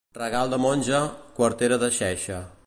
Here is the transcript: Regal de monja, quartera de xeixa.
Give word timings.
Regal 0.17 0.47
de 0.55 0.59
monja, 0.63 1.03
quartera 1.41 1.79
de 1.85 1.91
xeixa. 2.01 2.43